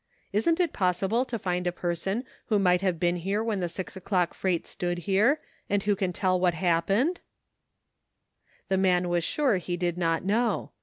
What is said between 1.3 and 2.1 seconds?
find a per